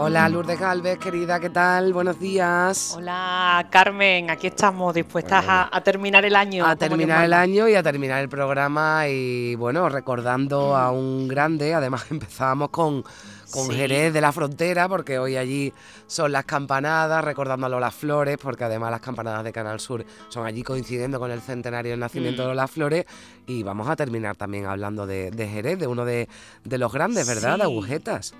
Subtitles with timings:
[0.00, 1.92] Hola Lourdes Galvez, querida, ¿qué tal?
[1.92, 2.94] Buenos días.
[2.96, 6.64] Hola Carmen, aquí estamos dispuestas a, a terminar el año.
[6.64, 11.74] A terminar el año y a terminar el programa y bueno, recordando a un grande,
[11.74, 13.02] además empezábamos con,
[13.50, 13.72] con Sí.
[13.74, 15.72] Jerez de la Frontera, porque hoy allí
[16.06, 20.46] son las campanadas, recordando a Lola Flores, porque además las campanadas de Canal Sur son
[20.46, 22.44] allí coincidiendo con el centenario del nacimiento Mm.
[22.44, 23.04] de Lola Flores
[23.48, 26.28] y vamos a terminar también hablando de, de Jerez, de uno de,
[26.64, 27.56] de los grandes, ¿verdad?
[27.56, 28.32] De agujetas.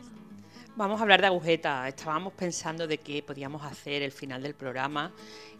[0.78, 1.88] Vamos a hablar de agujetas.
[1.88, 5.10] Estábamos pensando de qué podíamos hacer el final del programa,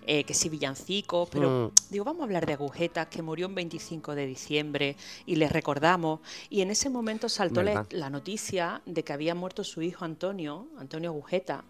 [0.06, 1.91] eh, que si villancicos, pero Mm.
[1.91, 4.94] digo, vamos a hablar de agujetas, que murió un 25 de diciembre
[5.27, 6.20] y les recordamos.
[6.50, 10.69] Y en ese momento saltó la, la noticia de que había muerto su hijo Antonio,
[10.78, 11.64] Antonio Agujeta.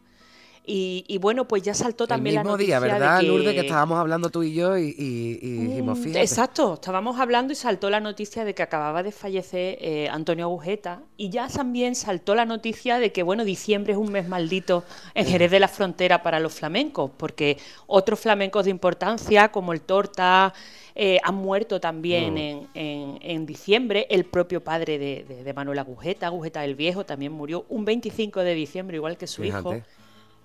[0.71, 3.27] Y, y bueno, pues ya saltó también el mismo la noticia día, ¿verdad, de que...
[3.29, 3.55] Lourdes?
[3.55, 6.21] Que estábamos hablando tú y yo y, y- y dijimos, Mm, fíjate.
[6.21, 11.01] Exacto, estábamos hablando y saltó la noticia de que acababa de fallecer eh, Antonio Agujeta
[11.17, 15.25] y ya también saltó la noticia de que, bueno, diciembre es un mes maldito en
[15.25, 20.53] Jerez de la Frontera para los flamencos, porque otros flamencos de importancia, como el Torta,
[20.95, 22.37] eh, han muerto también Mm.
[22.37, 24.07] en, en- en diciembre.
[24.11, 28.41] El propio padre de, de- de Manuel Agujeta, Agujeta el Viejo, también murió un 25
[28.41, 29.75] de diciembre, igual que su hijo.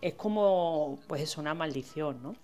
[0.04, 2.36] Es como, pues eso, una maldición, ¿no?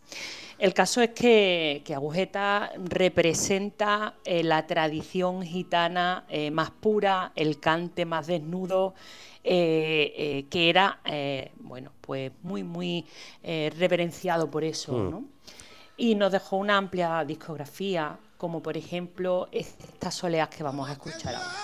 [0.57, 7.59] El caso es que, que Agujeta representa eh, la tradición gitana eh, más pura, el
[7.59, 8.93] cante más desnudo,
[9.43, 13.05] eh, eh, que era, eh, bueno, pues muy, muy
[13.41, 15.09] eh, reverenciado por eso, Mm.
[15.11, 15.23] ¿no?
[15.95, 21.35] Y nos dejó una amplia discografía, como por ejemplo estas soleas que vamos a escuchar
[21.35, 21.55] ahora.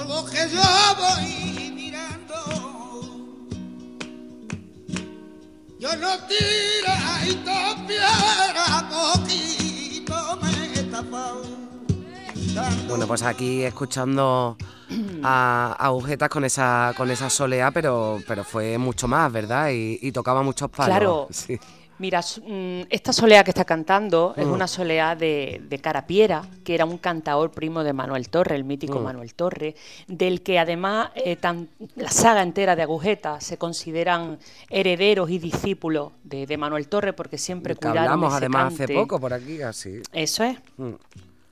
[0.00, 0.60] Por lo que yo
[0.98, 2.34] voy mirando.
[5.78, 7.34] Yo no tira y
[7.86, 11.42] piedra, poquito me tapado.
[12.88, 14.56] Bueno, pues aquí escuchando
[15.22, 19.70] a, a Agujetas con esa con esa soleá, pero pero fue mucho más, ¿verdad?
[19.70, 20.88] Y, y tocaba muchos palos.
[20.88, 21.28] Claro.
[21.30, 21.58] Sí.
[22.00, 24.52] Mira, mm, esta solea que está cantando es Mm.
[24.52, 28.98] una solea de, de Carapiera, que era un cantaor primo de Manuel Torre, el mítico
[29.00, 29.04] Mm.
[29.04, 29.74] Manuel Torre,
[30.08, 34.38] del que además eh, tan- la saga entera de Agujetas se consideran
[34.70, 39.20] herederos y discípulos de, de Manuel Torre, porque siempre cuidaron hablamos ese además hace poco
[39.20, 40.00] por aquí, así.
[40.12, 40.92] Eso es Mm.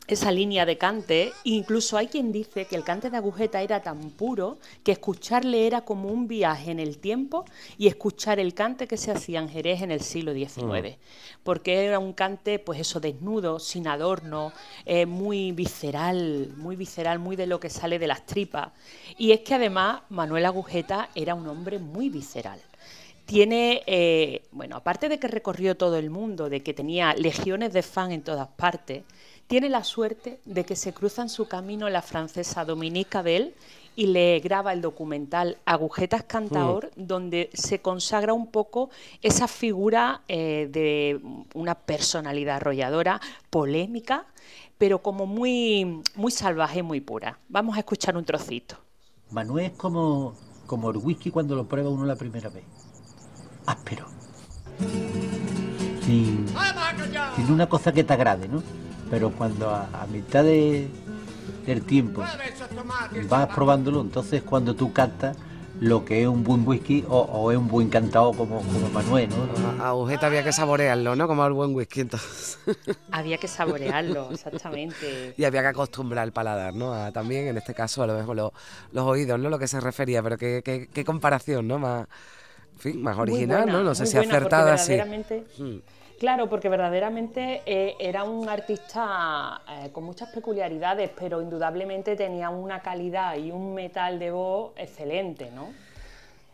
[0.08, 1.32] Esa línea de cante.
[1.44, 5.82] Incluso hay quien dice que el cante de agujeta era tan puro que escucharle era
[5.82, 7.44] como un viaje en el tiempo
[7.76, 10.96] y escuchar el cante que se hacía en Jerez en el siglo XIX.
[11.44, 14.52] Porque era un cante, pues eso, desnudo, sin adorno,
[14.86, 18.72] eh, muy visceral, muy visceral, muy de lo que sale de las tripas.
[19.18, 22.60] Y es que además Manuel Agujeta era un hombre muy visceral.
[23.26, 27.82] Tiene, eh, bueno, aparte de que recorrió todo el mundo, de que tenía legiones de
[27.82, 29.02] fans en todas partes,
[29.48, 33.54] tiene la suerte de que se cruza en su camino la francesa Dominique Abel
[33.96, 38.90] y le graba el documental Agujetas Cantaor, donde se consagra un poco
[39.22, 41.20] esa figura eh, de
[41.54, 43.20] una personalidad arrolladora,
[43.50, 44.26] polémica,
[44.76, 47.40] pero como muy, muy salvaje, muy pura.
[47.48, 48.76] Vamos a escuchar un trocito.
[49.30, 50.34] Manuel es como,
[50.66, 52.64] como el whisky cuando lo prueba uno la primera vez.
[53.66, 54.06] Áspero.
[56.04, 56.46] Sin,
[57.34, 58.62] sin una cosa que te agrade, ¿no?
[59.10, 60.88] Pero cuando a, a mitad de,
[61.66, 62.22] del tiempo
[63.28, 65.36] vas probándolo, entonces cuando tú cantas
[65.80, 69.28] lo que es un buen whisky o, o es un buen cantado como, como Manuel,
[69.30, 69.82] ¿no?
[69.84, 71.28] A a había que saborearlo, ¿no?
[71.28, 72.58] Como al buen whisky entonces.
[73.12, 75.34] Había que saborearlo, exactamente.
[75.36, 76.92] y había que acostumbrar el paladar, ¿no?
[76.92, 78.52] A- también, en este caso, a lo mejor lo-
[78.92, 79.48] los oídos, ¿no?
[79.50, 81.78] Lo que se refería, pero qué, qué- qué comparación, ¿no?
[81.78, 82.06] Más,
[82.74, 83.84] en fin, más original, buena, ¿no?
[83.84, 84.92] No sé si buena, acertada, sí.
[84.94, 85.78] verdaderamente- Mm.
[86.18, 92.82] Claro, porque verdaderamente eh, era un artista eh, con muchas peculiaridades, pero indudablemente tenía una
[92.82, 95.76] calidad y un metal de voz excelente, ¿no?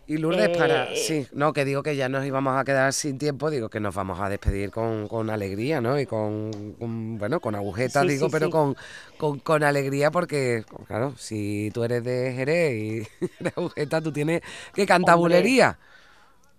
[0.06, 0.94] Y Lourdes, Eh, para.
[0.94, 3.94] Sí, no, que digo que ya nos íbamos a quedar sin tiempo, digo que nos
[3.94, 5.99] vamos a despedir con, con alegría, ¿no?
[5.99, 8.52] Y con, con, bueno, con agujetas, Sí, digo, sí, pero sí.
[8.52, 8.76] Con,
[9.17, 14.43] con, con alegría, porque, claro, si tú eres de Jerez y de agujeta, tú tienes
[14.75, 15.49] que Hombre.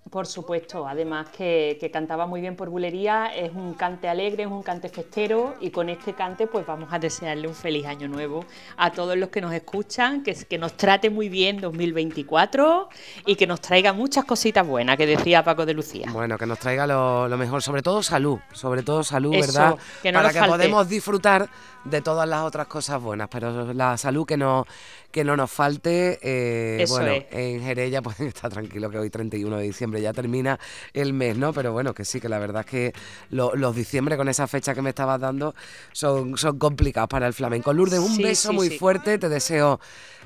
[0.10, 4.50] Por supuesto, además que, que, cantaba muy bien por bulería, es un cante alegre, es
[4.50, 8.46] un cante festero y con este cante pues vamos a desearle un feliz año nuevo
[8.78, 12.88] a todos los que nos escuchan, que, que nos trate muy bien 2024
[13.26, 16.08] y que nos traiga muchas cositas buenas, que decía Paco de Lucía.
[16.14, 19.76] Bueno, que nos traiga lo, mejor, sobre todo salud, sobre todo salud, ¿verdad?
[20.04, 20.56] Que no Para que falte.
[20.56, 21.50] podamos disfrutar
[21.84, 24.66] de todas las otras cosas buenas, pero la salud que no,
[25.12, 26.20] que no nos falte.
[26.22, 27.26] Eh, Eso bueno, es.
[27.32, 30.60] en Jerez ya pueden estar tranquilos que hoy 31 de diciembre ya termina
[30.94, 31.54] el mes, ¿no?
[31.54, 32.94] Pero bueno, que sí, que la verdad es que
[33.30, 35.54] lo- los diciembre con esa fecha que me estabas dando
[35.92, 37.74] son, son complicados para el flamenco.
[37.74, 38.78] Lourdes, un Sí, beso sí, muy sí.
[38.80, 39.80] fuerte, te deseo,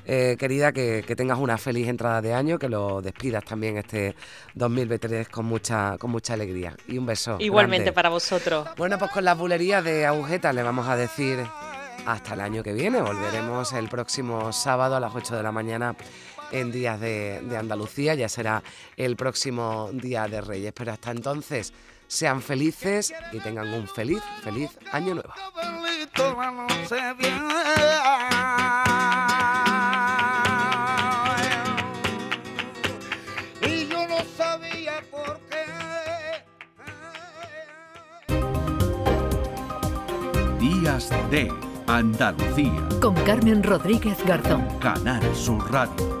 [0.06, 4.14] eh, querida, que, que tengas una feliz entrada de año, que lo despidas también este
[4.54, 6.74] 2023 con mucha, con mucha alegría.
[6.88, 7.36] Y un beso.
[7.38, 7.92] Igualmente grande.
[7.94, 8.68] para vosotros.
[8.76, 11.38] Bueno, pues con las bulerías de agujetas le vamos a decir
[12.06, 13.02] hasta el año que viene.
[13.02, 15.94] Volveremos el próximo sábado a las 8 de la mañana
[16.52, 18.14] en Días de, de Andalucía.
[18.14, 18.62] Ya será
[18.96, 20.72] el próximo Día de Reyes.
[20.74, 21.72] Pero hasta entonces,
[22.10, 25.32] sean felices y tengan un feliz, feliz año nuevo.
[25.32, 27.38] Abuelito, la noche viene.
[33.62, 35.66] Y yo no sabía por qué.
[40.58, 41.52] Días de
[41.86, 42.88] Andalucía.
[43.00, 44.66] Con Carmen Rodríguez Garzón.
[44.80, 46.19] Canal Sur Radio.